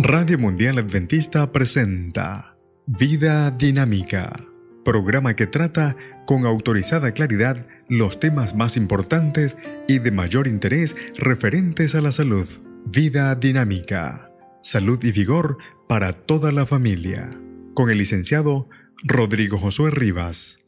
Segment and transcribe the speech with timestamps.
[0.00, 2.54] Radio Mundial Adventista presenta
[2.86, 4.44] Vida Dinámica,
[4.84, 9.56] programa que trata con autorizada claridad los temas más importantes
[9.88, 12.46] y de mayor interés referentes a la salud.
[12.86, 14.30] Vida Dinámica,
[14.62, 15.58] salud y vigor
[15.88, 17.36] para toda la familia,
[17.74, 18.68] con el licenciado
[19.02, 20.60] Rodrigo Josué Rivas.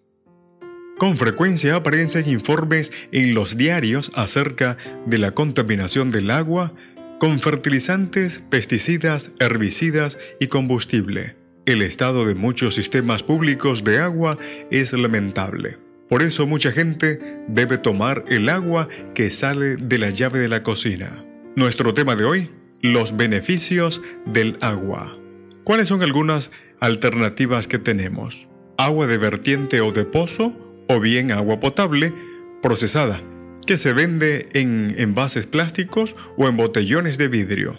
[1.00, 4.76] Con frecuencia aparecen informes en los diarios acerca
[5.06, 6.74] de la contaminación del agua,
[7.20, 11.36] con fertilizantes, pesticidas, herbicidas y combustible.
[11.66, 14.38] El estado de muchos sistemas públicos de agua
[14.70, 15.76] es lamentable.
[16.08, 20.62] Por eso mucha gente debe tomar el agua que sale de la llave de la
[20.62, 21.22] cocina.
[21.56, 25.14] Nuestro tema de hoy, los beneficios del agua.
[25.62, 26.50] ¿Cuáles son algunas
[26.80, 28.48] alternativas que tenemos?
[28.78, 30.56] Agua de vertiente o de pozo
[30.88, 32.14] o bien agua potable
[32.62, 33.20] procesada
[33.66, 37.78] que se vende en envases plásticos o en botellones de vidrio.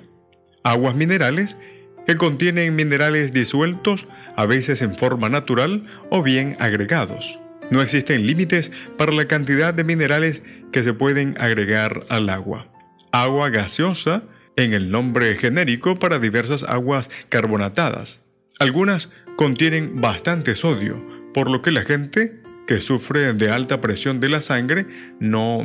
[0.64, 1.58] Aguas minerales
[2.06, 7.40] que contienen minerales disueltos, a veces en forma natural o bien agregados.
[7.70, 12.68] No existen límites para la cantidad de minerales que se pueden agregar al agua.
[13.12, 14.24] Agua gaseosa,
[14.58, 18.22] en el nombre genérico para diversas aguas carbonatadas.
[18.60, 21.02] Algunas contienen bastante sodio,
[21.34, 22.41] por lo que la gente
[22.72, 24.88] que sufre de alta presión de la sangre
[25.20, 25.62] no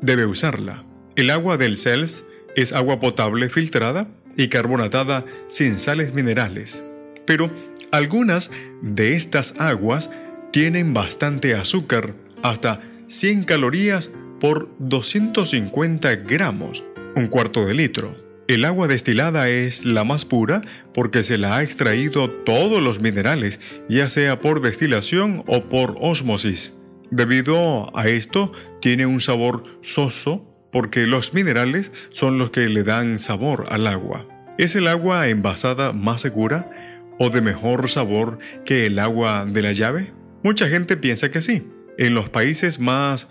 [0.00, 0.84] debe usarla.
[1.14, 2.24] El agua del CELS
[2.56, 6.82] es agua potable filtrada y carbonatada sin sales minerales.
[7.26, 7.50] Pero
[7.92, 10.08] algunas de estas aguas
[10.50, 16.82] tienen bastante azúcar, hasta 100 calorías por 250 gramos,
[17.16, 18.16] un cuarto de litro.
[18.50, 20.62] El agua destilada es la más pura
[20.92, 26.76] porque se la ha extraído todos los minerales, ya sea por destilación o por ósmosis.
[27.12, 33.20] Debido a esto, tiene un sabor soso porque los minerales son los que le dan
[33.20, 34.26] sabor al agua.
[34.58, 39.70] ¿Es el agua envasada más segura o de mejor sabor que el agua de la
[39.70, 40.12] llave?
[40.42, 41.68] Mucha gente piensa que sí.
[41.98, 43.28] En los países más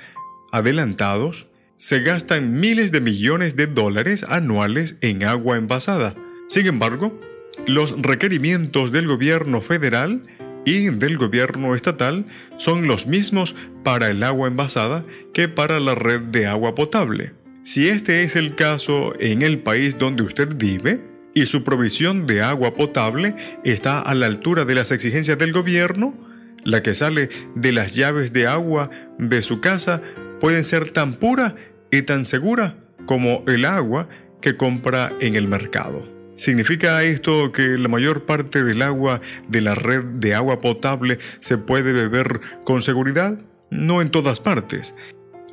[0.53, 1.48] adelantados,
[1.79, 6.13] se gastan miles de millones de dólares anuales en agua envasada.
[6.49, 7.17] Sin embargo,
[7.67, 10.21] los requerimientos del gobierno federal
[10.65, 12.25] y del gobierno estatal
[12.57, 17.31] son los mismos para el agua envasada que para la red de agua potable.
[17.63, 20.99] Si este es el caso en el país donde usted vive
[21.33, 26.13] y su provisión de agua potable está a la altura de las exigencias del gobierno,
[26.65, 30.01] la que sale de las llaves de agua de su casa
[30.39, 31.55] puede ser tan pura
[31.91, 34.07] y tan segura como el agua
[34.41, 36.07] que compra en el mercado.
[36.35, 39.19] ¿Significa esto que la mayor parte del agua
[39.49, 43.39] de la red de agua potable se puede beber con seguridad?
[43.69, 44.95] No en todas partes.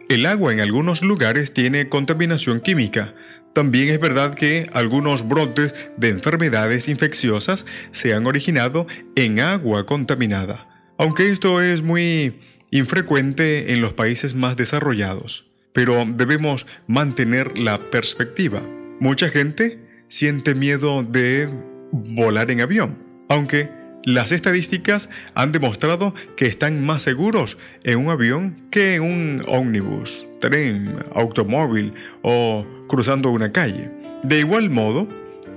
[0.09, 3.15] El agua en algunos lugares tiene contaminación química.
[3.53, 8.87] También es verdad que algunos brotes de enfermedades infecciosas se han originado
[9.17, 10.69] en agua contaminada,
[10.99, 12.39] aunque esto es muy
[12.71, 18.63] infrecuente en los países más desarrollados pero debemos mantener la perspectiva.
[18.99, 19.79] Mucha gente
[20.09, 21.51] siente miedo de
[21.93, 22.97] volar en avión,
[23.29, 23.69] aunque
[24.03, 30.27] las estadísticas han demostrado que están más seguros en un avión que en un ómnibus,
[30.41, 31.93] tren, automóvil
[32.23, 33.91] o cruzando una calle.
[34.23, 35.07] De igual modo,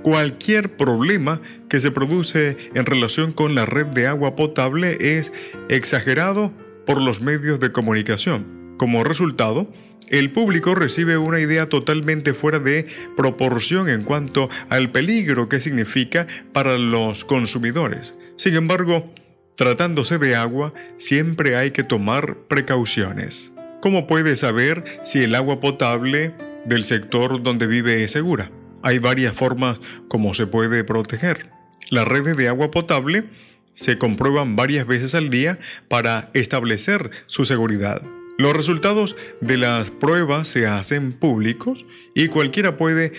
[0.04, 5.32] cualquier problema que se produce en relación con la red de agua potable es
[5.70, 6.52] exagerado
[6.86, 8.76] por los medios de comunicación.
[8.78, 9.72] Como resultado,
[10.10, 16.28] el público recibe una idea totalmente fuera de proporción en cuanto al peligro que significa
[16.52, 18.18] para los consumidores.
[18.36, 19.14] Sin embargo,
[19.56, 23.52] tratándose de agua, siempre hay que tomar precauciones.
[23.82, 26.34] ¿Cómo puede saber si el agua potable
[26.66, 28.52] del sector donde vive es segura?
[28.82, 31.50] Hay varias formas como se puede proteger.
[31.90, 33.26] Las redes de agua potable
[33.74, 38.02] se comprueban varias veces al día para establecer su seguridad.
[38.40, 41.86] Los resultados de las pruebas se hacen públicos
[42.16, 43.12] y cualquiera puede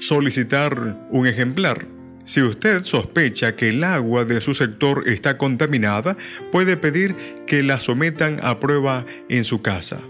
[0.00, 1.86] solicitar un ejemplar.
[2.24, 6.16] Si usted sospecha que el agua de su sector está contaminada,
[6.50, 7.14] puede pedir
[7.46, 10.00] que la sometan a prueba en su casa.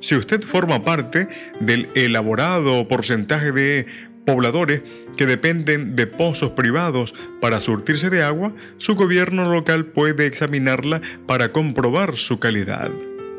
[0.00, 1.28] Si usted forma parte
[1.60, 3.84] del elaborado porcentaje de
[4.24, 4.80] pobladores
[5.18, 11.52] que dependen de pozos privados para surtirse de agua, su gobierno local puede examinarla para
[11.52, 12.90] comprobar su calidad.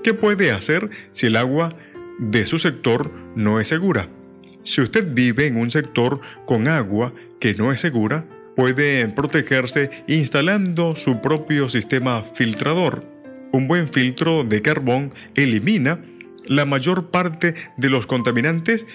[0.06, 1.76] ¿Qué puede hacer si el agua
[2.20, 4.08] de su sector no es segura?
[4.64, 10.96] Si usted vive en un sector con agua que no es segura, puede protegerse instalando
[10.96, 13.04] su propio sistema filtrador.
[13.52, 16.06] Un buen filtro de carbón elimina
[16.46, 18.86] la mayor parte de los contaminantes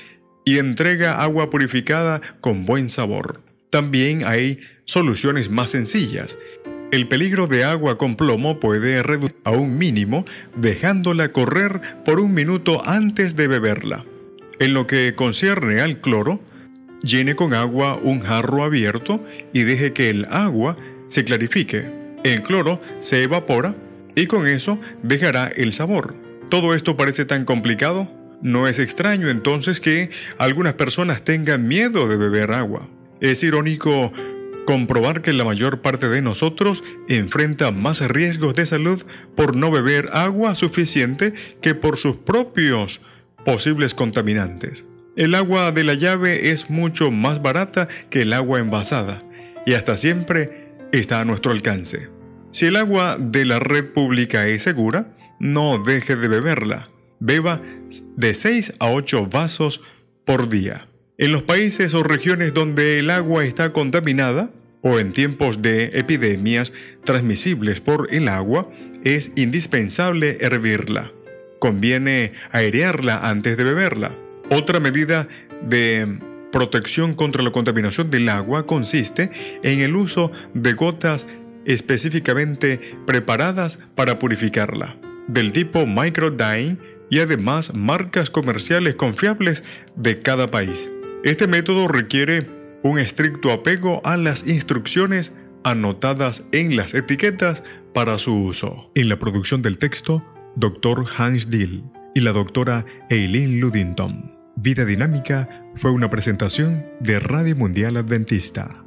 [0.45, 3.43] y entrega agua purificada con buen sabor.
[3.71, 6.37] También hay soluciones más sencillas.
[6.91, 10.25] El peligro de agua con plomo puede reducir a un mínimo
[10.57, 14.05] dejándola correr por un minuto antes de beberla.
[14.59, 16.41] En lo que concierne al cloro,
[17.05, 20.77] llene con agua un jarro abierto y deje que el agua
[21.07, 21.87] se clarifique.
[22.25, 23.77] El cloro se evapora
[24.17, 26.17] y con eso dejará el sabor.
[26.49, 28.11] ¿Todo esto parece tan complicado?
[28.43, 32.89] No es extraño entonces que algunas personas tengan miedo de beber agua.
[33.21, 34.13] Es irónico
[34.67, 39.03] comprobar que la mayor parte de nosotros enfrenta más riesgos de salud
[39.37, 43.01] por no beber agua suficiente que por sus propios
[43.45, 44.85] posibles contaminantes.
[45.17, 49.23] El agua de la llave es mucho más barata que el agua envasada
[49.67, 52.09] y hasta siempre está a nuestro alcance.
[52.53, 56.91] Si el agua de la red pública es segura, no deje de beberla.
[57.19, 57.61] Beba
[58.17, 59.83] de 6 a 8 vasos
[60.25, 60.90] por día.
[61.21, 64.49] En los países o regiones donde el agua está contaminada,
[64.81, 66.73] o en tiempos de epidemias
[67.05, 68.71] transmisibles por el agua,
[69.05, 71.13] es indispensable hervirla.
[71.59, 74.17] Conviene airearla antes de beberla.
[74.49, 75.29] Otra medida
[75.61, 76.09] de
[76.53, 79.31] protección contra la contaminación del agua consiste
[79.63, 81.27] en el uso de gotas
[81.67, 84.97] específicamente preparadas para purificarla,
[85.29, 86.79] del tipo Microdyne
[87.11, 89.65] y además marcas comerciales confiables
[89.97, 90.89] de cada país.
[91.23, 92.49] Este método requiere
[92.83, 95.35] un estricto apego a las instrucciones
[95.65, 97.63] anotadas en las etiquetas
[97.93, 98.91] para su uso.
[98.95, 100.25] En la producción del texto,
[100.57, 101.05] Dr.
[101.19, 101.85] Hans Dill
[102.15, 104.35] y la doctora Eileen Ludington.
[104.57, 108.85] Vida Dinámica fue una presentación de Radio Mundial Adventista